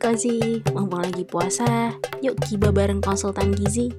Kozi, 0.00 0.64
mumpung 0.72 1.04
lagi 1.04 1.28
puasa, 1.28 1.92
yuk 2.24 2.40
kiba 2.48 2.72
bareng 2.72 3.04
konsultan 3.04 3.52
gizi. 3.52 3.92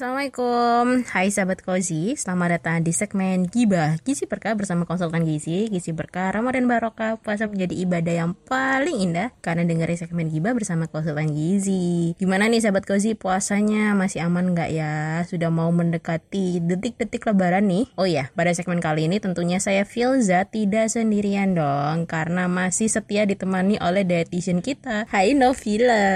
Assalamualaikum, 0.00 1.04
hai 1.12 1.28
sahabat 1.28 1.60
Kozi, 1.60 2.16
selamat 2.16 2.56
datang 2.56 2.80
di 2.80 2.88
segmen 2.88 3.44
Gibah 3.44 4.00
Gizi 4.00 4.24
Berkah 4.24 4.56
bersama 4.56 4.88
konsultan 4.88 5.28
gizi 5.28 5.68
Gizi 5.68 5.92
Berkah 5.92 6.32
Ramadan 6.32 6.64
Barokah. 6.64 7.20
Puasa 7.20 7.44
menjadi 7.52 7.84
ibadah 7.84 8.14
yang 8.24 8.32
paling 8.48 8.96
indah 8.96 9.28
Karena 9.44 9.68
dengerin 9.68 10.00
segmen 10.00 10.32
Gibah 10.32 10.56
bersama 10.56 10.88
konsultan 10.88 11.36
gizi. 11.36 12.16
Gimana 12.16 12.48
nih 12.48 12.64
sahabat 12.64 12.88
Kozi, 12.88 13.12
puasanya? 13.12 13.92
Masih 13.92 14.24
aman 14.24 14.56
nggak 14.56 14.72
ya? 14.72 15.20
Sudah 15.28 15.52
mau 15.52 15.68
mendekati 15.68 16.64
detik-detik 16.64 17.28
lebaran 17.28 17.68
nih? 17.68 17.92
Oh 18.00 18.08
ya, 18.08 18.32
pada 18.32 18.56
segmen 18.56 18.80
kali 18.80 19.04
ini 19.04 19.20
tentunya 19.20 19.60
saya 19.60 19.84
Filza 19.84 20.48
tidak 20.48 20.88
sendirian 20.88 21.52
dong 21.52 22.08
Karena 22.08 22.48
masih 22.48 22.88
setia 22.88 23.28
ditemani 23.28 23.76
oleh 23.84 24.08
dietitian 24.08 24.64
kita. 24.64 25.04
Hai 25.12 25.36
Novila. 25.36 26.08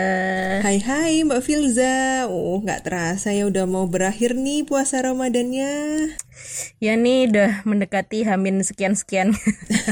Hai 0.65 0.80
hai 0.80 1.21
Mbak 1.21 1.45
Filza. 1.45 2.25
Oh 2.33 2.65
nggak 2.65 2.80
terasa 2.89 3.29
ya 3.29 3.45
udah 3.45 3.73
mau 3.74 3.91
berakhir 3.91 4.38
nih 4.38 4.62
puasa 4.62 5.02
Ramadannya. 5.02 5.74
Ya 6.78 6.95
nih 6.95 7.27
udah 7.27 7.66
mendekati 7.66 8.23
hamin 8.23 8.62
sekian-sekian. 8.62 9.34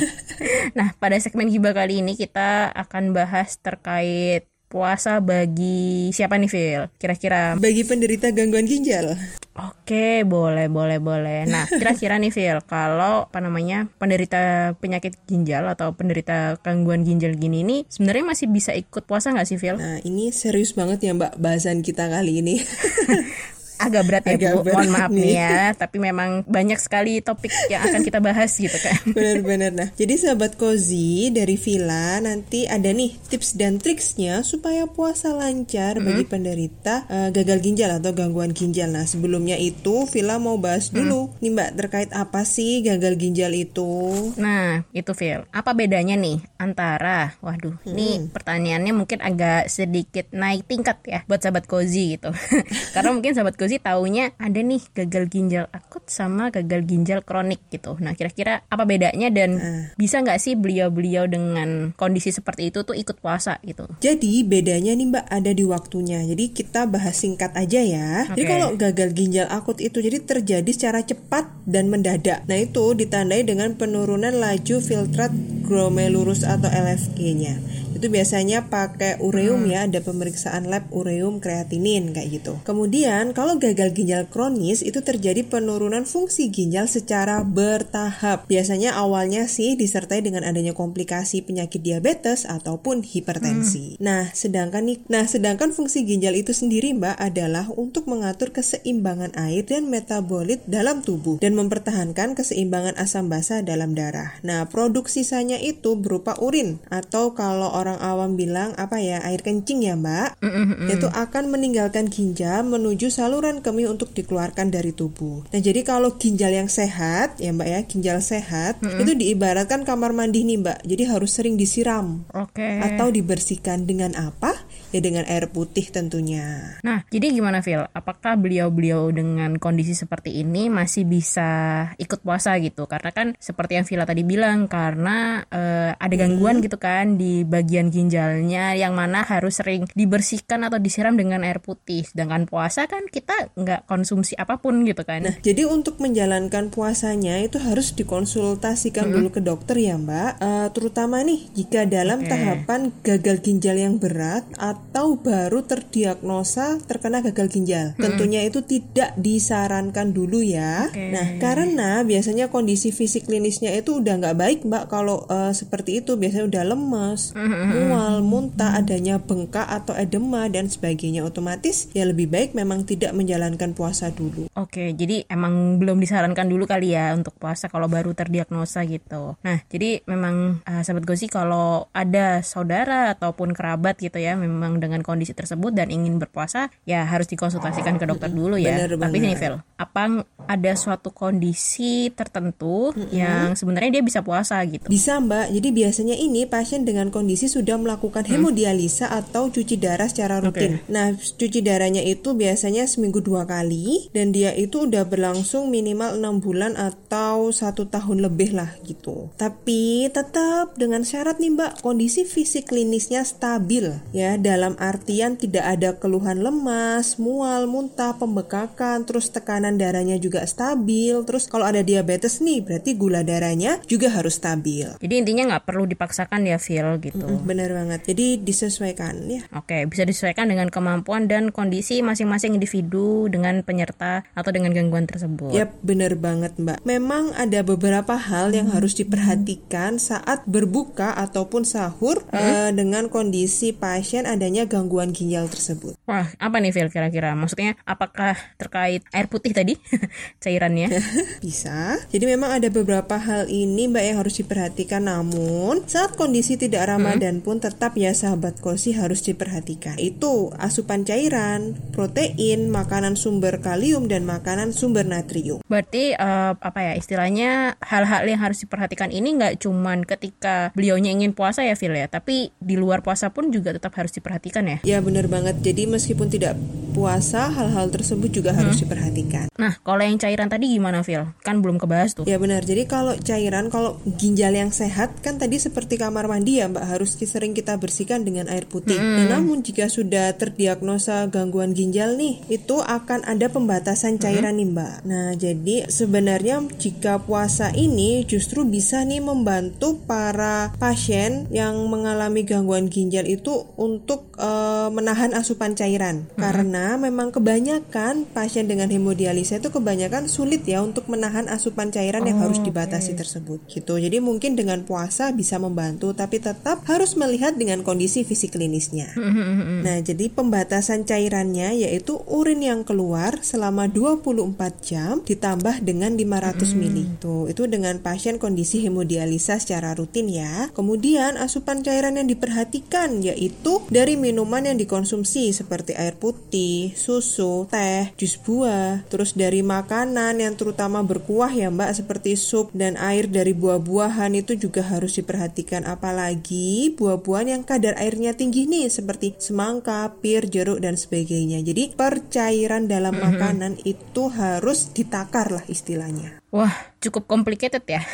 nah, 0.79 0.95
pada 1.03 1.19
segmen 1.19 1.51
Hiba 1.51 1.75
kali 1.75 1.99
ini 1.99 2.15
kita 2.15 2.71
akan 2.71 3.11
bahas 3.11 3.59
terkait 3.59 4.47
puasa 4.71 5.19
bagi 5.19 6.15
siapa 6.15 6.39
nih 6.39 6.49
Phil? 6.49 6.83
Kira-kira 6.97 7.59
bagi 7.59 7.83
penderita 7.85 8.31
gangguan 8.31 8.65
ginjal. 8.65 9.19
Oke, 9.53 10.25
boleh, 10.25 10.73
boleh, 10.73 10.97
boleh. 10.97 11.45
Nah, 11.45 11.69
kira-kira 11.69 12.17
nih 12.17 12.33
Phil, 12.33 12.57
kalau 12.65 13.29
apa 13.29 13.39
namanya 13.45 13.85
penderita 14.01 14.73
penyakit 14.81 15.21
ginjal 15.29 15.69
atau 15.69 15.93
penderita 15.93 16.57
gangguan 16.65 17.05
ginjal 17.05 17.37
gini 17.37 17.61
ini 17.61 17.77
sebenarnya 17.85 18.25
masih 18.33 18.49
bisa 18.49 18.73
ikut 18.73 19.05
puasa 19.05 19.37
nggak 19.37 19.45
sih 19.45 19.61
Phil? 19.61 19.77
Nah, 19.77 20.01
ini 20.09 20.33
serius 20.33 20.73
banget 20.73 21.05
ya 21.05 21.13
Mbak 21.13 21.37
bahasan 21.37 21.85
kita 21.85 22.09
kali 22.09 22.41
ini. 22.41 22.63
agak 23.83 24.03
berat 24.07 24.23
ya 24.27 24.35
agak 24.39 24.53
Bu. 24.55 24.61
Berat 24.63 24.75
Mohon 24.79 24.91
maaf 24.95 25.11
nih 25.11 25.33
ya, 25.35 25.61
tapi 25.75 25.97
memang 25.99 26.31
banyak 26.47 26.79
sekali 26.79 27.19
topik 27.21 27.51
yang 27.69 27.83
akan 27.87 28.01
kita 28.07 28.19
bahas 28.23 28.51
gitu 28.55 28.75
kan. 28.79 28.99
Benar-benar. 29.17 29.73
Nah, 29.73 29.89
jadi 29.95 30.15
sahabat 30.19 30.57
Kozi 30.57 31.31
dari 31.35 31.57
Villa 31.59 32.19
nanti 32.23 32.67
ada 32.67 32.91
nih 32.91 33.19
tips 33.29 33.59
dan 33.59 33.83
triksnya 33.83 34.43
supaya 34.47 34.87
puasa 34.87 35.33
lancar 35.33 35.99
hmm. 35.99 36.05
bagi 36.07 36.25
penderita 36.29 36.95
uh, 37.09 37.29
gagal 37.35 37.59
ginjal 37.63 37.91
atau 37.99 38.13
gangguan 38.13 38.53
ginjal. 38.53 38.91
Nah, 38.91 39.07
sebelumnya 39.09 39.57
itu 39.57 40.07
Villa 40.11 40.37
mau 40.39 40.59
bahas 40.59 40.91
dulu 40.91 41.33
hmm. 41.33 41.41
nih 41.43 41.51
Mbak 41.53 41.71
terkait 41.79 42.11
apa 42.13 42.43
sih 42.45 42.85
gagal 42.85 43.17
ginjal 43.19 43.53
itu? 43.55 44.33
Nah, 44.37 44.85
itu 44.93 45.13
Phil. 45.17 45.45
Apa 45.53 45.73
bedanya 45.73 46.19
nih 46.19 46.43
antara 46.61 47.37
waduh, 47.41 47.77
hmm. 47.85 47.95
nih 47.95 48.15
pertanyaannya 48.31 48.93
mungkin 48.93 49.19
agak 49.23 49.71
sedikit 49.71 50.29
naik 50.35 50.67
tingkat 50.69 50.99
ya 51.07 51.21
buat 51.27 51.41
sahabat 51.41 51.65
Kozi 51.65 52.19
gitu. 52.19 52.31
Karena 52.95 53.11
mungkin 53.15 53.33
sahabat 53.33 53.57
Kozi 53.57 53.72
sih 53.73 53.81
taunya 53.81 54.37
ada 54.37 54.61
nih 54.61 54.85
gagal 54.93 55.33
ginjal 55.33 55.65
akut 55.73 56.05
sama 56.13 56.53
gagal 56.53 56.85
ginjal 56.85 57.25
kronik 57.25 57.65
gitu. 57.73 57.97
Nah 58.05 58.13
kira-kira 58.13 58.61
apa 58.69 58.85
bedanya 58.85 59.33
dan 59.33 59.51
uh. 59.57 59.85
bisa 59.97 60.21
nggak 60.21 60.37
sih 60.37 60.53
beliau-beliau 60.53 61.25
dengan 61.25 61.97
kondisi 61.97 62.29
seperti 62.29 62.69
itu 62.69 62.85
tuh 62.85 62.93
ikut 62.93 63.17
puasa 63.25 63.57
gitu? 63.65 63.89
Jadi 64.05 64.45
bedanya 64.45 64.93
nih 64.93 65.09
mbak 65.09 65.27
ada 65.33 65.51
di 65.57 65.65
waktunya. 65.65 66.21
Jadi 66.21 66.53
kita 66.53 66.85
bahas 66.85 67.17
singkat 67.17 67.57
aja 67.57 67.81
ya. 67.81 68.29
Okay. 68.29 68.37
Jadi 68.37 68.43
kalau 68.45 68.69
gagal 68.77 69.09
ginjal 69.17 69.47
akut 69.49 69.81
itu 69.81 70.05
jadi 70.05 70.21
terjadi 70.21 70.71
secara 70.71 71.01
cepat 71.01 71.49
dan 71.65 71.89
mendadak. 71.89 72.45
Nah 72.45 72.59
itu 72.61 72.93
ditandai 72.93 73.49
dengan 73.49 73.73
penurunan 73.81 74.37
laju 74.37 74.77
filtrat 74.85 75.33
glomerulus 75.65 76.45
atau 76.45 76.69
LFG-nya 76.69 77.83
itu 78.03 78.11
biasanya 78.11 78.67
pakai 78.67 79.23
ureum 79.23 79.63
hmm. 79.63 79.71
ya 79.71 79.81
ada 79.87 80.03
pemeriksaan 80.03 80.67
lab 80.67 80.91
ureum 80.91 81.39
kreatinin 81.39 82.11
kayak 82.11 82.43
gitu 82.43 82.59
kemudian 82.67 83.31
kalau 83.31 83.63
gagal 83.63 83.95
ginjal 83.95 84.27
kronis 84.27 84.83
itu 84.83 84.99
terjadi 85.07 85.47
penurunan 85.47 86.03
fungsi 86.03 86.51
ginjal 86.51 86.91
secara 86.91 87.47
bertahap 87.47 88.51
biasanya 88.51 88.99
awalnya 88.99 89.47
sih 89.47 89.79
disertai 89.79 90.19
dengan 90.19 90.43
adanya 90.43 90.75
komplikasi 90.75 91.47
penyakit 91.47 91.79
diabetes 91.79 92.43
ataupun 92.43 93.07
hipertensi 93.07 93.95
hmm. 93.95 93.99
nah 94.03 94.27
sedangkan 94.35 94.83
nih 94.83 94.99
nah 95.07 95.23
sedangkan 95.23 95.71
fungsi 95.71 96.03
ginjal 96.03 96.35
itu 96.35 96.51
sendiri 96.51 96.99
mbak 96.99 97.15
adalah 97.23 97.71
untuk 97.79 98.11
mengatur 98.11 98.51
keseimbangan 98.51 99.31
air 99.39 99.63
dan 99.63 99.87
metabolit 99.87 100.59
dalam 100.67 101.07
tubuh 101.07 101.39
dan 101.39 101.55
mempertahankan 101.55 102.35
keseimbangan 102.35 102.99
asam 102.99 103.31
basa 103.31 103.63
dalam 103.63 103.95
darah 103.95 104.35
nah 104.43 104.67
produk 104.67 105.07
sisanya 105.07 105.63
itu 105.63 105.95
berupa 105.95 106.35
urin 106.43 106.83
atau 106.91 107.39
kalau 107.39 107.71
orang 107.71 107.92
orang 107.93 108.01
awam 108.01 108.31
bilang 108.41 108.71
apa 108.81 108.97
ya 108.97 109.21
air 109.29 109.45
kencing 109.45 109.85
ya 109.85 109.95
mbak 109.95 110.41
mm-hmm. 110.41 110.89
itu 110.89 111.09
akan 111.13 111.53
meninggalkan 111.53 112.09
ginjal 112.09 112.65
menuju 112.65 113.13
saluran 113.13 113.61
kemih 113.61 113.93
untuk 113.93 114.17
dikeluarkan 114.17 114.73
dari 114.73 114.97
tubuh 114.97 115.45
nah 115.53 115.61
jadi 115.61 115.85
kalau 115.85 116.17
ginjal 116.17 116.49
yang 116.49 116.73
sehat 116.73 117.37
ya 117.37 117.53
mbak 117.53 117.69
ya 117.69 117.81
ginjal 117.85 118.19
sehat 118.25 118.81
mm-hmm. 118.81 119.01
itu 119.05 119.13
diibaratkan 119.13 119.85
kamar 119.85 120.17
mandi 120.17 120.49
nih 120.49 120.59
mbak 120.65 120.79
jadi 120.89 121.13
harus 121.13 121.37
sering 121.37 121.61
disiram 121.61 122.25
okay. 122.33 122.81
atau 122.81 123.13
dibersihkan 123.13 123.85
dengan 123.85 124.17
apa 124.17 124.57
ya 124.93 125.01
dengan 125.01 125.25
air 125.27 125.49
putih 125.49 125.89
tentunya. 125.89 126.77
Nah, 126.85 127.03
jadi 127.09 127.33
gimana 127.33 127.65
Phil? 127.65 127.89
Apakah 127.97 128.37
beliau-beliau 128.37 129.09
dengan 129.11 129.57
kondisi 129.57 129.97
seperti 129.97 130.45
ini 130.45 130.69
masih 130.69 131.09
bisa 131.09 131.51
ikut 131.97 132.21
puasa 132.21 132.55
gitu? 132.61 132.85
Karena 132.85 133.11
kan 133.11 133.35
seperti 133.41 133.81
yang 133.81 133.87
Villa 133.89 134.05
tadi 134.05 134.23
bilang 134.23 134.69
karena 134.69 135.43
uh, 135.49 135.97
ada 135.97 136.15
gangguan 136.15 136.61
hmm. 136.61 136.65
gitu 136.69 136.77
kan 136.77 137.17
di 137.17 137.43
bagian 137.49 137.89
ginjalnya 137.89 138.77
yang 138.77 138.93
mana 138.93 139.25
harus 139.25 139.59
sering 139.59 139.89
dibersihkan 139.97 140.69
atau 140.69 140.77
disiram 140.77 141.17
dengan 141.17 141.41
air 141.43 141.59
putih. 141.65 142.05
Sedangkan 142.05 142.45
puasa 142.45 142.85
kan 142.85 143.09
kita 143.09 143.57
nggak 143.57 143.89
konsumsi 143.89 144.37
apa 144.37 144.61
pun 144.61 144.85
gitu 144.85 145.03
kan. 145.09 145.25
Nah, 145.25 145.37
jadi 145.41 145.65
untuk 145.65 145.99
menjalankan 146.05 146.69
puasanya 146.69 147.41
itu 147.41 147.57
harus 147.57 147.97
dikonsultasikan 147.97 149.09
hmm. 149.09 149.15
dulu 149.17 149.29
ke 149.33 149.41
dokter 149.41 149.81
ya 149.81 149.97
Mbak. 149.97 150.31
Uh, 150.39 150.69
terutama 150.77 151.25
nih 151.25 151.49
jika 151.57 151.89
dalam 151.89 152.21
okay. 152.21 152.31
tahapan 152.31 152.81
gagal 153.01 153.37
ginjal 153.41 153.77
yang 153.81 153.97
berat 153.97 154.45
atau 154.61 154.82
atau 154.93 155.17
baru 155.17 155.65
terdiagnosa 155.65 156.77
terkena 156.85 157.25
gagal 157.25 157.49
ginjal. 157.49 157.97
Hmm. 157.97 158.03
Tentunya 158.05 158.45
itu 158.45 158.61
tidak 158.61 159.17
disarankan 159.17 160.13
dulu 160.13 160.45
ya. 160.45 160.93
Okay. 160.93 161.09
Nah, 161.09 161.27
karena 161.41 162.05
biasanya 162.05 162.53
kondisi 162.53 162.93
fisik 162.93 163.25
klinisnya 163.25 163.73
itu 163.73 164.05
udah 164.05 164.21
nggak 164.21 164.37
baik 164.37 164.59
mbak 164.69 164.93
kalau 164.93 165.25
uh, 165.33 165.49
seperti 165.57 166.05
itu 166.05 166.21
biasanya 166.21 166.45
udah 166.45 166.63
lemes, 166.77 167.33
hmm. 167.33 167.89
mual, 167.89 168.21
muntah, 168.21 168.77
adanya 168.77 169.17
bengkak 169.17 169.65
atau 169.65 169.97
edema 169.97 170.45
dan 170.53 170.69
sebagainya. 170.69 171.25
Otomatis 171.25 171.89
ya 171.97 172.05
lebih 172.05 172.29
baik 172.29 172.53
memang 172.53 172.85
tidak 172.85 173.17
menjalankan 173.17 173.73
puasa 173.73 174.13
dulu. 174.13 174.53
Oke, 174.53 174.77
okay, 174.77 174.89
jadi 174.93 175.25
emang 175.33 175.81
belum 175.81 176.05
disarankan 176.05 176.53
dulu 176.53 176.69
kali 176.69 176.93
ya 176.93 177.17
untuk 177.17 177.33
puasa 177.41 177.73
kalau 177.73 177.89
baru 177.89 178.13
terdiagnosa 178.13 178.85
gitu. 178.85 179.41
Nah, 179.41 179.65
jadi 179.73 180.05
memang 180.05 180.61
uh, 180.69 180.85
sahabat 180.85 181.09
gosi 181.09 181.33
kalau 181.33 181.89
ada 181.97 182.45
saudara 182.45 183.17
ataupun 183.17 183.57
kerabat 183.57 183.97
gitu 183.97 184.21
ya 184.21 184.37
memang 184.37 184.72
memang 184.73 184.81
dengan 184.81 185.05
kondisi 185.05 185.37
tersebut 185.37 185.77
dan 185.77 185.93
ingin 185.93 186.17
berpuasa, 186.17 186.73
ya 186.89 187.05
harus 187.05 187.29
dikonsultasikan 187.29 188.01
ke 188.01 188.09
dokter 188.09 188.33
dulu 188.33 188.57
ya. 188.57 188.89
Bener, 188.89 188.97
Tapi 188.97 189.17
ini 189.21 189.37
Phil, 189.37 189.61
apa 189.77 190.25
ada 190.49 190.73
suatu 190.73 191.13
kondisi 191.13 192.09
tertentu 192.15 192.97
mm-hmm. 192.97 193.13
yang 193.13 193.53
sebenarnya 193.53 194.01
dia 194.01 194.05
bisa 194.05 194.25
puasa 194.25 194.63
gitu? 194.65 194.89
Bisa 194.89 195.21
Mbak. 195.21 195.53
Jadi 195.53 195.69
biasanya 195.75 196.17
ini 196.17 196.49
pasien 196.49 196.87
dengan 196.87 197.13
kondisi 197.13 197.51
sudah 197.51 197.77
melakukan 197.77 198.25
hemodialisa 198.25 199.11
hmm. 199.11 199.19
atau 199.21 199.51
cuci 199.51 199.77
darah 199.77 200.07
secara 200.07 200.39
rutin. 200.39 200.79
Okay. 200.79 200.93
Nah, 200.93 201.13
cuci 201.19 201.61
darahnya 201.61 202.01
itu 202.07 202.33
biasanya 202.33 202.87
seminggu 202.87 203.19
dua 203.19 203.45
kali 203.45 204.09
dan 204.15 204.31
dia 204.31 204.55
itu 204.55 204.87
udah 204.87 205.05
berlangsung 205.05 205.69
minimal 205.69 206.17
enam 206.17 206.39
bulan 206.39 206.79
atau 206.79 207.51
satu 207.51 207.91
tahun 207.91 208.23
lebih 208.23 208.55
lah 208.55 208.71
gitu. 208.87 209.35
Tapi 209.35 210.07
tetap 210.15 210.79
dengan 210.79 211.03
syarat 211.03 211.43
nih 211.43 211.55
Mbak, 211.59 211.73
kondisi 211.83 212.23
fisik 212.23 212.71
klinisnya 212.71 213.27
stabil 213.27 213.91
ya 214.15 214.39
dalam 214.39 214.62
dalam 214.63 214.79
artian 214.79 215.35
tidak 215.35 215.67
ada 215.67 215.99
keluhan 215.99 216.39
lemas, 216.39 217.19
mual, 217.19 217.67
muntah, 217.67 218.15
pembekakan, 218.15 219.03
terus 219.03 219.27
tekanan 219.35 219.75
darahnya 219.75 220.23
juga 220.23 220.47
stabil, 220.47 221.19
terus 221.27 221.51
kalau 221.51 221.67
ada 221.67 221.83
diabetes 221.83 222.39
nih 222.39 222.63
berarti 222.63 222.95
gula 222.95 223.27
darahnya 223.27 223.83
juga 223.91 224.15
harus 224.15 224.39
stabil. 224.39 224.87
Jadi 225.03 225.15
intinya 225.19 225.51
nggak 225.51 225.67
perlu 225.67 225.83
dipaksakan 225.91 226.47
ya 226.47 226.63
Phil 226.63 227.03
gitu. 227.03 227.27
Mm 227.27 227.43
-hmm, 227.43 227.43
bener 227.43 227.75
banget. 227.75 228.07
Jadi 228.07 228.39
disesuaikan 228.39 229.27
ya. 229.27 229.43
Oke, 229.51 229.83
bisa 229.91 230.07
disesuaikan 230.07 230.47
dengan 230.47 230.71
kemampuan 230.71 231.27
dan 231.27 231.51
kondisi 231.51 231.99
masing-masing 231.99 232.55
individu 232.55 233.27
dengan 233.27 233.67
penyerta 233.67 234.23
atau 234.39 234.55
dengan 234.55 234.71
gangguan 234.71 235.11
tersebut. 235.11 235.59
Yap, 235.59 235.75
bener 235.83 236.15
banget 236.15 236.55
Mbak. 236.55 236.87
Memang 236.87 237.35
ada 237.35 237.67
beberapa 237.67 238.15
hal 238.15 238.55
yang 238.55 238.71
harus 238.71 238.95
diperhatikan 238.95 239.99
saat 239.99 240.47
berbuka 240.47 241.19
ataupun 241.19 241.67
sahur 241.67 242.23
hmm? 242.31 242.39
uh, 242.39 242.71
dengan 242.71 243.11
kondisi 243.11 243.75
pasien 243.75 244.23
adanya 244.23 244.42
adanya 244.43 244.67
gangguan 244.67 245.15
ginjal 245.15 245.47
tersebut. 245.47 245.95
Wah, 246.03 246.27
apa 246.43 246.59
nih 246.59 246.75
Phil 246.75 246.91
kira-kira? 246.91 247.31
Maksudnya 247.39 247.79
apakah 247.87 248.35
terkait 248.59 249.07
air 249.15 249.31
putih 249.31 249.55
tadi? 249.55 249.79
cairannya? 250.43 250.91
Bisa. 251.47 252.03
Jadi 252.11 252.27
memang 252.27 252.59
ada 252.59 252.67
beberapa 252.67 253.23
hal 253.23 253.47
ini 253.47 253.87
Mbak 253.87 254.03
yang 254.03 254.19
harus 254.19 254.43
diperhatikan 254.43 255.07
namun 255.07 255.87
saat 255.87 256.19
kondisi 256.19 256.59
tidak 256.59 256.91
Ramadan 256.91 257.39
hmm. 257.39 257.47
pun 257.47 257.63
tetap 257.63 257.95
ya 257.95 258.11
sahabat 258.11 258.59
kosi 258.59 258.99
harus 258.99 259.23
diperhatikan. 259.23 259.95
Itu 260.03 260.51
asupan 260.59 261.07
cairan, 261.07 261.79
protein, 261.95 262.67
makanan 262.67 263.15
sumber 263.15 263.63
kalium 263.63 264.11
dan 264.11 264.27
makanan 264.27 264.75
sumber 264.75 265.07
natrium. 265.07 265.63
Berarti 265.71 266.19
uh, 266.19 266.59
apa 266.59 266.83
ya 266.83 266.93
istilahnya 266.99 267.79
hal-hal 267.79 268.27
yang 268.27 268.43
harus 268.43 268.67
diperhatikan 268.67 269.15
ini 269.15 269.39
nggak 269.39 269.63
cuman 269.63 270.03
ketika 270.03 270.75
beliaunya 270.75 271.15
ingin 271.15 271.31
puasa 271.31 271.63
ya 271.63 271.79
Phil 271.79 271.95
ya, 271.95 272.11
tapi 272.11 272.51
di 272.59 272.75
luar 272.75 273.07
puasa 273.07 273.31
pun 273.31 273.55
juga 273.55 273.71
tetap 273.71 273.95
harus 273.95 274.11
diperhatikan 274.11 274.32
ya. 274.41 274.79
Ya 274.85 274.99
benar 275.03 275.27
banget. 275.29 275.61
Jadi 275.61 275.91
meskipun 275.91 276.29
tidak 276.33 276.57
puasa 276.93 277.49
hal-hal 277.49 277.89
tersebut 277.89 278.29
juga 278.29 278.53
hmm. 278.53 278.59
harus 278.61 278.77
diperhatikan. 278.85 279.47
Nah, 279.57 279.81
kalau 279.81 280.05
yang 280.05 280.21
cairan 280.21 280.53
tadi 280.53 280.69
gimana, 280.77 281.01
Phil? 281.01 281.25
Kan 281.41 281.65
belum 281.65 281.81
kebahas 281.81 282.13
tuh. 282.13 282.29
Ya 282.29 282.37
benar. 282.37 282.63
Jadi 282.63 282.85
kalau 282.85 283.17
cairan, 283.17 283.73
kalau 283.73 283.99
ginjal 284.05 284.53
yang 284.53 284.71
sehat 284.71 285.25
kan 285.25 285.41
tadi 285.41 285.57
seperti 285.57 285.97
kamar 285.97 286.29
mandi 286.29 286.61
ya, 286.61 286.69
Mbak, 286.69 286.85
harus 286.85 287.17
sering 287.17 287.57
kita 287.57 287.81
bersihkan 287.81 288.23
dengan 288.29 288.47
air 288.53 288.69
putih. 288.69 289.01
Hmm. 289.01 289.25
Nah, 289.25 289.41
namun 289.41 289.65
jika 289.65 289.89
sudah 289.89 290.37
terdiagnosa 290.37 291.27
gangguan 291.33 291.73
ginjal 291.73 292.15
nih, 292.21 292.45
itu 292.53 292.79
akan 292.85 293.25
ada 293.25 293.49
pembatasan 293.49 294.21
cairan 294.21 294.55
hmm. 294.55 294.61
nih, 294.61 294.69
Mbak. 294.77 294.95
Nah, 295.09 295.29
jadi 295.35 295.77
sebenarnya 295.89 296.61
jika 296.77 297.25
puasa 297.25 297.73
ini 297.73 298.29
justru 298.29 298.69
bisa 298.69 299.01
nih 299.03 299.25
membantu 299.25 300.05
para 300.05 300.77
pasien 300.77 301.49
yang 301.49 301.89
mengalami 301.89 302.45
gangguan 302.45 302.93
ginjal 302.93 303.25
itu 303.25 303.65
untuk 303.81 304.22
uh, 304.39 304.89
menahan 304.93 305.37
asupan 305.37 305.77
cairan. 305.77 306.29
Hmm. 306.37 306.41
Karena 306.41 306.97
memang 306.97 307.35
kebanyakan 307.35 308.29
pasien 308.31 308.69
dengan 308.69 308.89
hemodialisa 308.89 309.61
itu 309.61 309.73
kebanyakan 309.73 310.29
sulit 310.31 310.65
ya 310.65 310.81
untuk 310.81 311.09
menahan 311.09 311.49
asupan 311.49 311.93
cairan 311.93 312.25
oh, 312.25 312.29
yang 312.29 312.39
harus 312.41 312.61
dibatasi 312.63 313.13
okay. 313.15 313.21
tersebut 313.21 313.59
gitu. 313.69 313.95
Jadi 313.99 314.19
mungkin 314.23 314.55
dengan 314.57 314.85
puasa 314.87 315.33
bisa 315.35 315.59
membantu 315.59 316.13
tapi 316.17 316.39
tetap 316.41 316.85
harus 316.89 317.17
melihat 317.19 317.57
dengan 317.57 317.85
kondisi 317.85 318.25
fisik 318.27 318.57
klinisnya. 318.57 319.13
Hmm, 319.17 319.33
hmm, 319.33 319.45
hmm, 319.45 319.81
nah, 319.85 319.99
jadi 320.01 320.29
pembatasan 320.33 321.05
cairannya 321.09 321.85
yaitu 321.89 322.21
urin 322.29 322.61
yang 322.61 322.85
keluar 322.85 323.41
selama 323.41 323.89
24 323.89 324.53
jam 324.85 325.21
ditambah 325.25 325.81
dengan 325.85 326.15
500 326.15 326.77
ml. 326.77 326.99
Tuh, 327.23 327.49
itu 327.49 327.65
dengan 327.67 327.99
pasien 328.01 328.37
kondisi 328.37 328.85
hemodialisa 328.85 329.57
secara 329.57 329.97
rutin 329.97 330.29
ya. 330.29 330.69
Kemudian 330.77 331.41
asupan 331.41 331.81
cairan 331.81 332.21
yang 332.21 332.29
diperhatikan 332.29 333.25
yaitu 333.25 333.81
dari 333.89 334.12
minuman 334.19 334.69
yang 334.69 334.77
dikonsumsi 334.77 335.55
seperti 335.55 335.97
air 335.97 336.19
putih 336.19 336.93
susu, 336.93 337.71
teh, 337.71 338.13
jus 338.21 338.37
buah, 338.37 339.07
terus 339.09 339.33
dari 339.33 339.65
makanan 339.65 340.43
yang 340.43 340.59
terutama 340.59 341.01
berkuah 341.01 341.49
ya 341.55 341.71
Mbak 341.71 342.05
seperti 342.05 342.37
sup 342.37 342.75
dan 342.77 342.99
air 343.01 343.31
dari 343.31 343.57
buah-buahan 343.57 344.37
itu 344.37 344.59
juga 344.59 344.85
harus 344.85 345.17
diperhatikan 345.17 345.87
apalagi 345.87 346.93
buah-buahan 346.93 347.49
yang 347.55 347.63
kadar 347.63 347.95
airnya 347.97 348.35
tinggi 348.35 348.67
nih 348.67 348.91
seperti 348.91 349.39
semangka, 349.39 350.11
pir, 350.19 350.51
jeruk 350.51 350.83
dan 350.83 350.99
sebagainya. 350.99 351.63
Jadi 351.63 351.95
percairan 351.95 352.91
dalam 352.91 353.15
mm-hmm. 353.15 353.31
makanan 353.33 353.73
itu 353.87 354.29
harus 354.29 354.91
ditakar 354.91 355.55
lah 355.55 355.65
istilahnya. 355.71 356.42
Wah, 356.53 356.93
cukup 357.01 357.25
complicated 357.25 357.81
ya. 357.89 358.05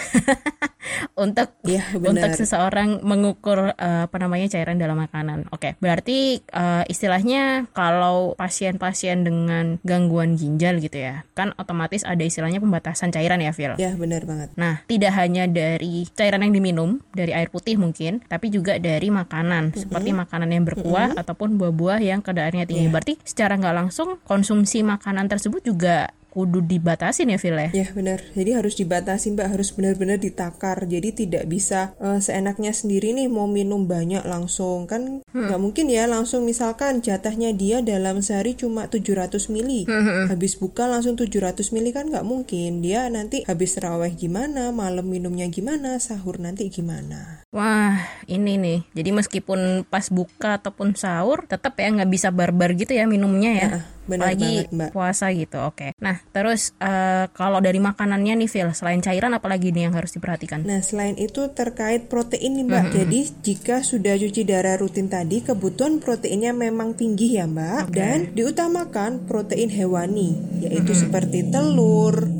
untuk 1.19 1.59
ya, 1.67 1.83
untuk 1.99 2.31
seseorang 2.39 3.03
mengukur 3.03 3.75
uh, 3.75 4.07
apa 4.07 4.17
namanya 4.23 4.47
cairan 4.55 4.79
dalam 4.79 4.95
makanan. 4.95 5.51
Oke, 5.51 5.75
okay. 5.75 5.83
berarti 5.83 6.39
uh, 6.55 6.87
istilahnya 6.87 7.67
kalau 7.75 8.39
pasien-pasien 8.39 9.27
dengan 9.27 9.83
gangguan 9.83 10.39
ginjal 10.39 10.79
gitu 10.79 11.03
ya, 11.03 11.27
kan 11.35 11.51
otomatis 11.59 12.07
ada 12.07 12.23
istilahnya 12.23 12.63
pembatasan 12.63 13.11
cairan 13.11 13.43
ya, 13.43 13.51
Phil. 13.51 13.75
Ya, 13.75 13.99
benar 13.99 14.23
banget. 14.23 14.55
Nah, 14.55 14.87
tidak 14.87 15.19
hanya 15.19 15.51
dari 15.51 16.07
cairan 16.15 16.47
yang 16.47 16.55
diminum, 16.55 17.03
dari 17.11 17.35
air 17.35 17.51
putih 17.51 17.75
mungkin, 17.75 18.23
tapi 18.31 18.55
juga 18.55 18.79
dari 18.79 19.11
makanan, 19.11 19.71
mm 19.71 19.73
-hmm. 19.75 19.83
seperti 19.83 20.11
makanan 20.15 20.55
yang 20.55 20.63
berkuah 20.63 21.11
mm 21.11 21.15
-hmm. 21.19 21.23
ataupun 21.27 21.59
buah-buah 21.59 21.99
yang 22.07 22.23
kadarnya 22.23 22.71
tinggi. 22.71 22.87
Yeah. 22.87 22.95
Berarti 22.95 23.19
secara 23.27 23.59
nggak 23.59 23.75
langsung 23.75 24.23
konsumsi 24.23 24.87
makanan 24.87 25.27
tersebut 25.27 25.67
juga 25.67 26.15
kudu 26.39 26.63
dibatasin 26.63 27.35
ya 27.35 27.39
Phil 27.43 27.59
ya? 27.59 27.71
Ya 27.75 27.87
benar, 27.91 28.23
jadi 28.31 28.63
harus 28.63 28.79
dibatasi 28.79 29.35
mbak, 29.35 29.59
harus 29.59 29.75
benar-benar 29.75 30.23
ditakar. 30.23 30.87
Jadi 30.87 31.27
tidak 31.27 31.51
bisa 31.51 31.99
uh, 31.99 32.23
seenaknya 32.23 32.71
sendiri 32.71 33.11
nih 33.11 33.27
mau 33.27 33.51
minum 33.51 33.91
banyak 33.91 34.23
langsung 34.23 34.87
kan 34.87 35.27
hmm. 35.27 35.35
nggak 35.35 35.59
hmm. 35.59 35.65
mungkin 35.67 35.87
ya 35.91 36.07
langsung 36.07 36.47
misalkan 36.47 37.03
jatahnya 37.03 37.51
dia 37.51 37.83
dalam 37.83 38.23
sehari 38.23 38.55
cuma 38.55 38.87
700 38.87 39.51
mili, 39.51 39.83
hmm, 39.91 40.03
hmm. 40.07 40.27
habis 40.31 40.55
buka 40.55 40.87
langsung 40.87 41.19
700 41.19 41.75
mili 41.75 41.91
kan 41.91 42.07
nggak 42.07 42.23
mungkin. 42.23 42.79
Dia 42.87 43.11
nanti 43.11 43.43
habis 43.43 43.75
raweh 43.75 44.15
gimana, 44.15 44.71
malam 44.71 45.11
minumnya 45.11 45.51
gimana, 45.51 45.99
sahur 45.99 46.39
nanti 46.39 46.71
gimana. 46.71 47.43
Wah 47.51 47.99
ini 48.31 48.55
nih, 48.55 48.79
jadi 48.95 49.11
meskipun 49.11 49.83
pas 49.91 50.07
buka 50.07 50.63
ataupun 50.63 50.95
sahur 50.95 51.51
tetap 51.51 51.75
ya 51.83 51.91
nggak 51.91 52.13
bisa 52.15 52.31
barbar 52.31 52.79
gitu 52.79 52.95
ya 52.95 53.11
minumnya 53.11 53.51
ya. 53.59 53.69
Nah 53.75 53.98
Benar 54.09 54.33
lagi 54.33 54.65
banget, 54.65 54.73
Mbak. 54.73 54.91
puasa 54.97 55.27
gitu. 55.37 55.59
Oke. 55.61 55.77
Okay. 55.77 55.91
Nah, 56.01 56.17
terus 56.33 56.73
uh, 56.81 57.29
kalau 57.37 57.61
dari 57.61 57.77
makanannya 57.79 58.41
nih, 58.41 58.49
Phil, 58.49 58.73
selain 58.73 59.05
cairan 59.05 59.37
apalagi 59.37 59.71
nih 59.71 59.87
yang 59.87 59.95
harus 59.95 60.17
diperhatikan? 60.17 60.65
Nah, 60.65 60.81
selain 60.81 61.15
itu 61.21 61.53
terkait 61.53 62.09
protein 62.09 62.57
nih, 62.57 62.65
Mbak. 62.65 62.81
Mm 62.81 62.89
-hmm. 62.89 62.99
Jadi, 63.05 63.21
jika 63.45 63.77
sudah 63.85 64.17
cuci 64.17 64.43
darah 64.49 64.81
rutin 64.81 65.13
tadi, 65.13 65.45
kebutuhan 65.45 66.01
proteinnya 66.01 66.57
memang 66.57 66.97
tinggi 66.97 67.37
ya, 67.37 67.45
Mbak. 67.45 67.93
Okay. 67.93 67.97
Dan 68.01 68.19
diutamakan 68.33 69.29
protein 69.29 69.69
hewani, 69.69 70.35
yaitu 70.65 70.91
mm 70.91 70.97
-hmm. 70.97 71.03
seperti 71.05 71.39
telur, 71.53 72.38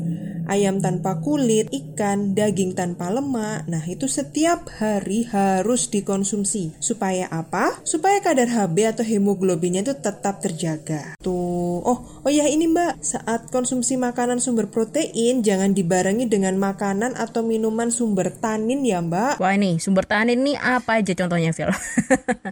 ayam 0.49 0.81
tanpa 0.81 1.21
kulit, 1.21 1.69
ikan, 1.69 2.33
daging 2.33 2.73
tanpa 2.73 3.13
lemak. 3.13 3.69
Nah, 3.69 3.85
itu 3.85 4.09
setiap 4.09 4.65
hari 4.81 5.29
harus 5.29 5.87
dikonsumsi. 5.93 6.73
Supaya 6.81 7.29
apa? 7.29 7.85
Supaya 7.85 8.17
kadar 8.25 8.49
Hb 8.49 8.97
atau 8.97 9.05
hemoglobinnya 9.05 9.85
itu 9.85 9.93
tetap 9.93 10.41
terjaga. 10.41 11.13
Tuh. 11.21 11.68
Oh, 11.83 11.99
oh 12.23 12.31
ya 12.31 12.45
ini 12.47 12.67
Mbak, 12.69 13.03
saat 13.03 13.41
konsumsi 13.49 13.95
makanan 13.95 14.39
sumber 14.43 14.67
protein 14.67 15.41
jangan 15.41 15.75
dibarengi 15.75 16.27
dengan 16.27 16.55
makanan 16.59 17.15
atau 17.15 17.41
minuman 17.41 17.89
sumber 17.89 18.31
tanin 18.35 18.83
ya, 18.83 18.99
Mbak. 19.03 19.39
Wah, 19.39 19.53
ini 19.55 19.79
sumber 19.81 20.07
tanin 20.07 20.41
ini 20.43 20.55
apa 20.55 21.01
aja 21.03 21.13
contohnya, 21.15 21.51
Phil? 21.51 21.71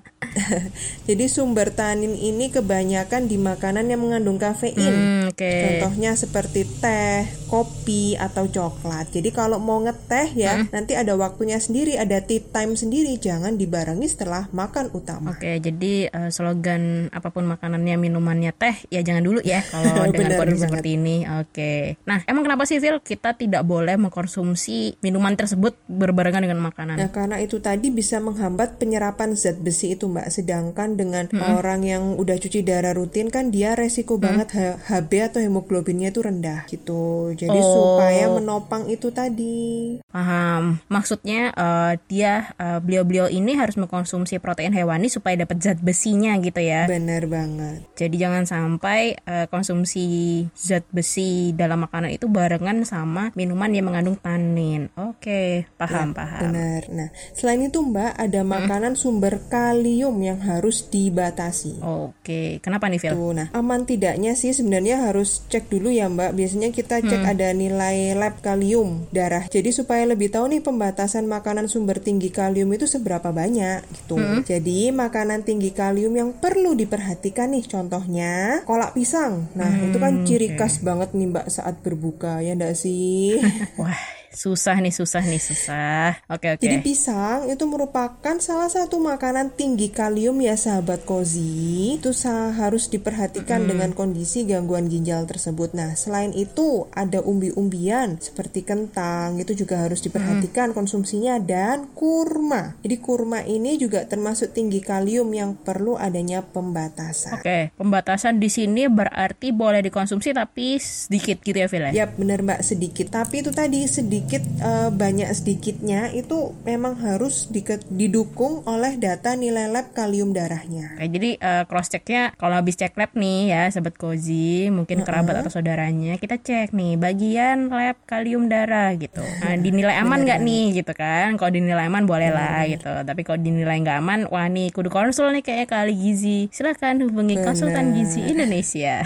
Jadi 1.07 1.25
sumber 1.31 1.74
tanin 1.74 2.13
ini 2.13 2.51
kebanyakan 2.53 3.25
di 3.25 3.39
makanan 3.39 3.89
yang 3.89 4.03
mengandung 4.03 4.38
kafein. 4.38 4.75
Hmm, 4.75 5.31
okay. 5.31 5.81
Contohnya 5.81 6.13
seperti 6.13 6.68
teh, 6.83 7.25
kopi, 7.50 8.19
atau 8.19 8.45
coklat. 8.45 9.09
Jadi 9.09 9.30
kalau 9.33 9.57
mau 9.57 9.80
ngeteh 9.81 10.35
ya 10.35 10.61
hmm. 10.61 10.75
nanti 10.75 10.94
ada 10.94 11.16
waktunya 11.16 11.57
sendiri, 11.57 11.95
ada 11.95 12.21
tea 12.21 12.44
time 12.44 12.75
sendiri, 12.78 13.16
jangan 13.18 13.56
dibarengi 13.56 14.06
setelah 14.06 14.51
makan 14.54 14.92
utama. 14.94 15.33
Oke, 15.33 15.57
jadi 15.57 16.11
uh, 16.11 16.30
slogan 16.30 17.09
apa 17.09 17.31
pun 17.33 17.47
makanannya, 17.47 17.95
minumannya 17.97 18.51
teh 18.54 18.75
ya 18.94 19.01
jangan 19.01 19.17
dulu 19.21 19.40
ya 19.45 19.62
kalau 19.71 20.09
dengan 20.12 20.38
kondisi 20.38 20.66
seperti 20.66 20.90
ini. 20.97 21.16
Oke. 21.42 22.02
Nah, 22.04 22.24
emang 22.26 22.44
kenapa 22.44 22.66
sih 22.66 22.81
Phil 22.81 23.00
kita 23.02 23.38
tidak 23.38 23.64
boleh 23.64 23.95
mengkonsumsi 23.95 25.00
minuman 25.02 25.38
tersebut 25.38 25.78
berbarengan 25.88 26.44
dengan 26.44 26.59
makanan? 26.62 26.97
Nah, 27.00 27.12
karena 27.14 27.38
itu 27.40 27.62
tadi 27.62 27.94
bisa 27.94 28.18
menghambat 28.19 28.81
penyerapan 28.81 29.38
zat 29.38 29.62
besi 29.62 29.95
itu, 29.95 30.12
Mbak. 30.12 30.28
Sedangkan 30.30 31.00
dengan 31.00 31.30
hmm. 31.31 31.57
orang 31.57 31.81
yang 31.86 32.04
udah 32.19 32.36
cuci 32.36 32.66
darah 32.66 32.92
rutin 32.97 33.31
kan 33.31 33.50
dia 33.54 33.78
resiko 33.78 34.18
hmm. 34.18 34.24
banget 34.24 34.47
HB 34.88 35.12
atau 35.31 35.40
hemoglobinnya 35.40 36.09
itu 36.12 36.21
rendah 36.26 36.68
gitu. 36.68 37.31
Jadi 37.38 37.59
oh 37.59 37.97
supaya 37.97 38.28
menopang 38.33 38.90
itu 38.92 39.14
tadi. 39.14 39.97
Paham. 40.12 40.81
Maksudnya 40.92 41.56
uh, 41.56 41.94
dia 42.12 42.52
uh, 42.59 42.83
beliau-beliau 42.83 43.31
ini 43.31 43.56
harus 43.56 43.80
mengkonsumsi 43.80 44.42
protein 44.44 44.76
hewani 44.76 45.07
supaya 45.07 45.40
dapat 45.40 45.64
zat 45.64 45.80
besinya 45.80 46.36
gitu 46.42 46.59
ya. 46.59 46.90
Benar 46.90 47.30
banget. 47.30 47.88
Jadi 47.95 48.16
jangan 48.19 48.44
sampai 48.44 49.06
uh, 49.16 49.45
konsumsi 49.47 50.44
zat 50.57 50.83
besi 50.92 51.54
dalam 51.56 51.87
makanan 51.87 52.11
itu 52.11 52.28
barengan 52.28 52.83
sama 52.83 53.31
minuman 53.37 53.71
yang 53.71 53.87
mengandung 53.87 54.18
tanin. 54.19 54.90
Oke, 54.97 55.69
paham, 55.78 56.11
ya, 56.11 56.18
paham. 56.18 56.42
Benar. 56.49 56.81
Nah, 56.92 57.09
selain 57.37 57.64
itu 57.64 57.80
Mbak, 57.80 58.11
ada 58.18 58.42
hmm? 58.42 58.49
makanan 58.49 58.94
sumber 58.97 59.40
kalium 59.47 60.18
yang 60.19 60.42
harus 60.44 60.90
dibatasi. 60.90 61.80
Oke, 61.80 62.59
kenapa 62.59 62.90
nih 62.90 62.99
Phil? 62.99 63.14
Tuh, 63.14 63.31
nah, 63.37 63.47
aman 63.54 63.85
tidaknya 63.85 64.33
sih 64.33 64.52
sebenarnya 64.52 65.06
harus 65.06 65.45
cek 65.47 65.69
dulu 65.69 65.94
ya 65.94 66.09
Mbak. 66.09 66.33
Biasanya 66.33 66.69
kita 66.73 67.06
cek 67.06 67.21
hmm. 67.23 67.31
ada 67.31 67.47
nilai 67.54 68.18
lab 68.18 68.42
kalium 68.42 69.06
darah. 69.14 69.45
Jadi 69.47 69.69
supaya 69.69 70.04
lebih 70.09 70.33
tahu 70.33 70.49
nih 70.49 70.66
pembatasan 70.66 71.30
makanan 71.30 71.69
sumber 71.69 72.02
tinggi 72.02 72.33
kalium 72.33 72.73
itu 72.73 72.90
seberapa 72.90 73.30
banyak 73.30 73.85
gitu. 73.94 74.18
Hmm. 74.18 74.42
Jadi 74.42 74.90
makanan 74.90 75.45
tinggi 75.45 75.69
kalium 75.71 76.14
yang 76.18 76.30
perlu 76.33 76.73
diperhatikan 76.73 77.54
nih 77.54 77.66
contohnya 77.69 78.66
kolak 78.66 78.96
pisang. 78.97 79.45
Nah, 79.54 79.69
hmm, 79.69 79.94
itu 79.94 79.97
kan 80.01 80.13
ciri 80.25 80.47
khas 80.57 80.81
banget 80.81 81.13
nih 81.13 81.30
Mbak 81.30 81.47
saat 81.54 81.77
berbuka 81.85 82.42
ya 82.42 82.57
enggak 82.57 82.73
sih? 82.73 83.37
Wah, 83.80 84.17
susah 84.37 84.77
nih, 84.77 84.94
susah 84.94 85.25
nih, 85.25 85.41
susah. 85.41 86.21
Oke, 86.29 86.53
oke. 86.53 86.61
Jadi 86.61 86.77
pisang 86.85 87.49
itu 87.49 87.65
merupakan 87.65 88.37
salah 88.37 88.69
satu 88.69 89.01
makanan 89.01 89.57
tinggi 89.57 89.89
kalium 89.89 90.37
ya 90.37 90.53
sahabat 90.53 91.09
Kozi. 91.09 91.97
Itu 91.97 92.13
harus 92.53 92.94
diperhatikan 92.94 93.65
hmm. 93.65 93.69
dengan 93.73 93.89
kondisi 93.97 94.45
gangguan 94.45 94.94
ginjal 94.94 95.25
tersebut. 95.25 95.73
Nah, 95.73 95.97
selain 95.97 96.37
itu 96.37 96.85
ada 96.94 97.17
umbi-umbian 97.25 98.21
seperti 98.21 98.61
kentang 98.61 99.41
itu 99.41 99.57
juga 99.57 99.81
harus 99.81 100.06
diperhatikan 100.06 100.69
hmm. 100.69 100.77
konsumsinya 100.77 101.41
dan 101.41 101.89
kurma. 101.97 102.77
Jadi 102.85 102.95
kurma 103.01 103.41
ini 103.41 103.81
juga 103.81 104.06
termasuk 104.06 104.53
tinggi 104.53 104.85
kalium 104.85 105.33
yang 105.33 105.57
perlu 105.57 105.97
adanya 105.97 106.45
pembatasan. 106.45 107.41
Oke, 107.41 107.73
pembatasan 107.73 108.37
di 108.37 108.53
sini 108.53 108.85
berarti 108.85 109.49
boleh 109.49 109.81
dikonsumsi 109.81 110.37
tapi 110.37 110.77
sedikit 110.77 111.41
gitu 111.41 111.57
ya, 111.57 111.65
Vila? 111.65 111.89
Ya, 111.89 112.06
benar 112.06 112.45
Mbak, 112.45 112.61
sedikit. 112.61 113.09
Tapi 113.09 113.41
itu 113.41 113.49
tadi 113.49 113.81
sedikit 113.87 114.26
uh, 114.35 114.89
banyak 114.91 115.31
sedikitnya 115.31 116.11
itu 116.11 116.51
memang 116.67 116.99
harus 116.99 117.47
didukung 117.87 118.67
oleh 118.67 118.99
data 118.99 119.33
nilai 119.39 119.71
lab 119.71 119.95
kalium 119.95 120.35
darahnya. 120.35 120.99
Oke, 120.99 121.07
jadi 121.07 121.29
uh, 121.39 121.63
cross 121.69 121.87
checknya 121.87 122.35
kalau 122.35 122.59
habis 122.59 122.75
cek 122.75 122.99
lab 122.99 123.15
nih 123.15 123.55
ya, 123.55 123.63
sobat 123.71 123.95
Kozi, 123.95 124.67
mungkin 124.67 125.07
kerabat 125.07 125.31
uh 125.31 125.37
-uh. 125.39 125.43
atau 125.47 125.51
saudaranya, 125.55 126.19
kita 126.19 126.41
cek 126.41 126.75
nih 126.75 126.99
bagian 126.99 127.71
lab 127.71 127.95
kalium 128.03 128.51
darah 128.51 128.91
gitu. 128.99 129.23
Nah, 129.23 129.55
dinilai 129.55 129.95
aman 130.03 130.27
nggak 130.27 130.39
nih 130.43 130.83
gitu 130.83 130.91
kan? 130.91 131.39
Kalau 131.39 131.51
dinilai 131.55 131.87
aman 131.87 132.03
boleh 132.03 132.29
lah 132.33 132.67
gitu. 132.67 132.91
Tapi 132.91 133.21
kalau 133.23 133.39
dinilai 133.39 133.79
nggak 133.79 133.97
aman, 134.03 134.19
wah 134.27 134.51
nih 134.51 134.75
kudu 134.75 134.91
konsul 134.91 135.31
nih 135.31 135.45
kayak 135.45 135.71
kali 135.71 135.95
gizi. 135.95 136.51
Silahkan 136.51 136.99
hubungi 136.99 137.39
Bener. 137.39 137.45
konsultan 137.47 137.95
gizi 137.95 138.27
Indonesia. 138.27 139.05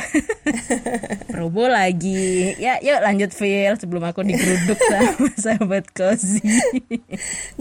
Probo 1.33 1.69
lagi. 1.69 2.57
Ya, 2.57 2.81
yuk 2.81 2.99
lanjut 3.03 3.31
Phil 3.35 3.77
sebelum 3.77 4.03
aku 4.07 4.25
digeruduk 4.25 4.79
sama 4.79 5.10
sahabat 5.43 5.89
Kozi. 5.91 6.41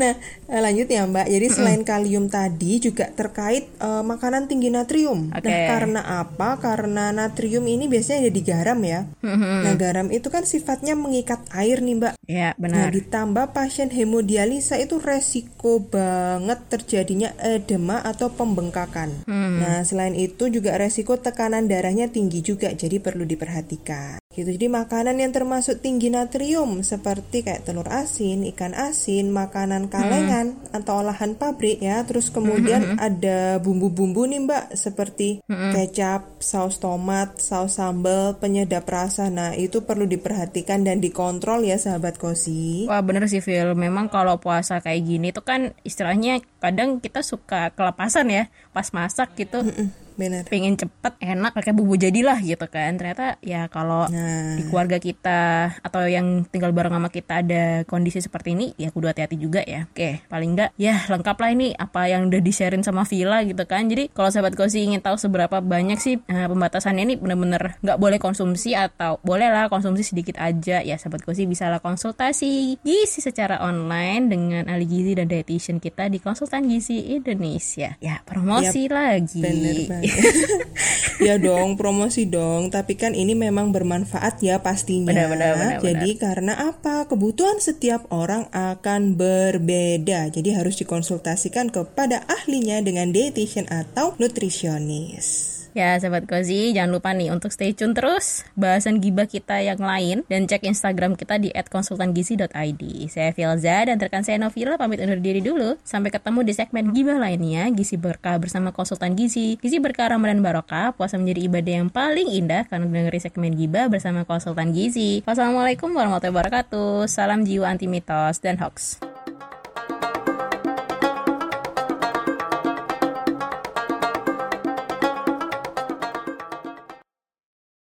nah, 0.00 0.16
eh, 0.49 0.61
lanjut 0.61 0.88
ya 0.88 1.07
Mbak. 1.07 1.26
Jadi 1.28 1.47
selain 1.50 1.83
kalium 1.83 2.26
tadi 2.30 2.80
juga 2.83 3.11
terkait 3.12 3.69
uh, 3.83 4.02
makanan 4.02 4.47
tinggi 4.47 4.73
natrium. 4.73 5.30
Okay. 5.35 5.49
Nah, 5.49 5.61
karena 5.69 6.00
apa? 6.25 6.59
Karena 6.59 7.14
natrium 7.14 7.64
ini 7.66 7.87
biasanya 7.87 8.26
ada 8.26 8.33
di 8.33 8.42
garam 8.42 8.80
ya. 8.83 9.00
Nah, 9.21 9.75
garam 9.76 10.09
itu 10.09 10.28
kan 10.28 10.45
sifatnya 10.47 10.95
mengikat 10.99 11.45
air 11.54 11.83
nih 11.83 11.95
Mbak. 11.99 12.14
Ya, 12.26 12.54
benar. 12.57 12.88
Nah, 12.88 12.95
ditambah 12.95 13.47
pasien 13.52 13.90
hemodialisa 13.90 14.78
itu 14.78 14.99
resiko 15.02 15.83
banget 15.83 16.62
terjadinya 16.71 17.35
edema 17.42 18.00
atau 18.02 18.33
pembengkakan. 18.33 19.26
Hmm. 19.26 19.59
Nah, 19.61 19.83
selain 19.83 20.14
itu 20.16 20.49
juga 20.49 20.76
resiko 20.78 21.19
tekanan 21.19 21.66
darahnya 21.66 22.09
tinggi 22.09 22.40
juga, 22.40 22.73
jadi 22.73 23.02
perlu 23.02 23.26
diperhatikan 23.26 24.21
gitu. 24.30 24.46
Jadi 24.46 24.70
makanan 24.70 25.18
yang 25.18 25.34
termasuk 25.34 25.82
tinggi 25.82 26.06
natrium 26.06 26.87
seperti 26.87 27.42
kayak 27.42 27.66
telur 27.66 27.90
asin 27.90 28.46
ikan 28.54 28.78
asin 28.78 29.34
makanan 29.34 29.90
kalengan 29.90 30.54
hmm. 30.54 30.78
atau 30.78 31.02
olahan 31.02 31.34
pabrik 31.34 31.82
ya. 31.82 32.06
Terus 32.06 32.30
kemudian 32.30 32.94
hmm. 32.94 32.99
ada 33.02 33.58
bumbu-bumbu 33.58 34.30
nih 34.30 34.46
mbak 34.46 34.64
seperti 34.78 35.42
hmm. 35.50 35.75
kecap 35.75 36.38
saus 36.38 36.78
tomat 36.78 37.42
saus 37.42 37.82
sambal 37.82 38.38
penyedap 38.38 38.87
rasa. 38.87 39.26
Nah 39.34 39.58
itu 39.58 39.82
perlu 39.82 40.06
diperhatikan 40.06 40.87
dan 40.87 41.02
dikontrol 41.02 41.66
ya 41.66 41.75
sahabat 41.75 42.14
kosi. 42.14 42.87
Wah 42.87 43.02
bener 43.02 43.26
sih 43.26 43.42
Phil 43.42 43.75
memang 43.75 44.06
kalau 44.06 44.38
puasa 44.38 44.78
kayak 44.78 45.10
gini 45.10 45.34
tuh 45.34 45.42
kan 45.42 45.75
istilahnya 45.82 46.38
kadang 46.62 47.02
kita 47.02 47.26
suka 47.26 47.75
kelepasan 47.75 48.30
ya 48.30 48.46
pas 48.70 48.87
masak 48.94 49.34
gitu. 49.34 49.66
Hmm 49.66 50.09
Bener. 50.16 50.42
pengen 50.48 50.74
cepet 50.76 51.14
enak 51.20 51.52
pakai 51.52 51.72
bumbu 51.76 51.94
jadilah 51.94 52.38
gitu 52.40 52.66
kan. 52.66 52.96
Ternyata 52.96 53.38
ya 53.44 53.66
kalau 53.68 54.08
nah. 54.10 54.56
di 54.56 54.62
keluarga 54.66 54.98
kita 54.98 55.76
atau 55.80 56.06
yang 56.06 56.44
tinggal 56.48 56.74
bareng 56.74 56.94
sama 56.94 57.08
kita 57.12 57.42
ada 57.44 57.64
kondisi 57.84 58.18
seperti 58.22 58.54
ini 58.54 58.66
ya 58.76 58.90
kudu 58.90 59.10
hati-hati 59.10 59.36
juga 59.38 59.60
ya. 59.64 59.86
Oke 59.90 60.24
paling 60.26 60.56
enggak 60.56 60.70
ya 60.76 61.04
lengkap 61.06 61.36
lah 61.36 61.50
ini 61.52 61.72
apa 61.76 62.10
yang 62.10 62.28
udah 62.28 62.40
di 62.42 62.52
sharein 62.52 62.82
sama 62.84 63.06
Villa 63.06 63.40
gitu 63.46 63.62
kan. 63.64 63.86
Jadi 63.86 64.10
kalau 64.12 64.28
sahabat 64.28 64.54
kosi 64.56 64.84
ingin 64.84 65.00
tahu 65.00 65.16
seberapa 65.16 65.62
banyak 65.62 65.98
sih 66.00 66.18
uh, 66.20 66.46
pembatasannya 66.50 67.02
ini 67.06 67.14
bener-bener 67.16 67.80
nggak 67.80 67.98
boleh 68.00 68.18
konsumsi 68.18 68.74
atau 68.74 69.20
boleh 69.22 69.48
lah 69.48 69.70
konsumsi 69.72 70.02
sedikit 70.04 70.40
aja. 70.40 70.82
Ya 70.84 70.96
sahabat 70.96 71.24
kosi 71.24 71.44
bisa 71.46 71.68
lah 71.68 71.80
konsultasi 71.80 72.80
gizi 72.80 73.20
secara 73.20 73.60
online 73.64 74.24
dengan 74.28 74.64
ahli 74.68 74.86
gizi 74.86 75.12
dan 75.16 75.26
dietitian 75.28 75.78
kita 75.78 76.08
di 76.08 76.18
konsultan 76.20 76.66
gizi 76.68 77.16
Indonesia. 77.16 77.96
Ya 78.00 78.20
promosi 78.24 78.86
yep, 78.86 78.94
lagi. 78.94 79.40
bener 79.40 79.76
banget 79.88 80.00
ya 81.26 81.37
dong, 81.37 81.76
promosi 81.76 82.26
dong. 82.26 82.73
Tapi 82.73 82.97
kan 82.97 83.12
ini 83.12 83.37
memang 83.37 83.71
bermanfaat 83.71 84.40
ya 84.40 84.64
pastinya. 84.64 85.12
Benar, 85.12 85.28
benar, 85.28 85.50
benar, 85.57 85.78
Jadi 85.85 86.11
benar. 86.16 86.23
karena 86.25 86.54
apa? 86.73 86.97
Kebutuhan 87.07 87.61
setiap 87.61 88.09
orang 88.09 88.49
akan 88.50 89.21
berbeda. 89.21 90.33
Jadi 90.33 90.50
harus 90.57 90.80
dikonsultasikan 90.80 91.69
kepada 91.69 92.25
ahlinya 92.25 92.80
dengan 92.80 93.12
dietitian 93.12 93.69
atau 93.69 94.16
nutrisionis. 94.16 95.59
Ya 95.70 95.94
sahabat 96.02 96.26
Kozi, 96.26 96.74
jangan 96.74 96.90
lupa 96.90 97.14
nih 97.14 97.30
untuk 97.30 97.54
stay 97.54 97.70
tune 97.70 97.94
terus 97.94 98.42
bahasan 98.58 98.98
gibah 98.98 99.30
kita 99.30 99.62
yang 99.62 99.78
lain 99.78 100.26
dan 100.26 100.50
cek 100.50 100.66
Instagram 100.66 101.14
kita 101.14 101.38
di 101.38 101.54
@konsultangizi.id. 101.54 102.82
Saya 103.06 103.30
Filza 103.30 103.86
dan 103.86 103.96
rekan 104.02 104.26
saya 104.26 104.42
Novila 104.42 104.74
pamit 104.74 104.98
undur 104.98 105.22
diri 105.22 105.38
dulu. 105.38 105.78
Sampai 105.86 106.10
ketemu 106.10 106.42
di 106.42 106.52
segmen 106.56 106.90
gibah 106.90 107.22
lainnya, 107.22 107.70
Gizi 107.70 107.94
Berkah 107.94 108.42
bersama 108.42 108.74
konsultan 108.74 109.14
Gizi. 109.14 109.62
Gizi 109.62 109.78
Berkah 109.78 110.10
Ramadan 110.10 110.42
Barokah, 110.42 110.90
puasa 110.94 111.14
menjadi 111.18 111.46
ibadah 111.46 111.74
yang 111.84 111.88
paling 111.88 112.28
indah 112.30 112.66
karena 112.66 112.90
dengerin 112.90 113.22
segmen 113.22 113.52
gibah 113.54 113.86
bersama 113.86 114.26
konsultan 114.26 114.74
Gizi. 114.74 115.22
Wassalamualaikum 115.22 115.94
warahmatullahi 115.94 116.34
wabarakatuh. 116.34 117.06
Salam 117.06 117.46
jiwa 117.46 117.70
anti 117.70 117.86
mitos 117.86 118.42
dan 118.42 118.58
hoax. 118.58 119.09